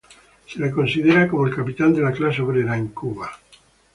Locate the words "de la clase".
1.93-2.41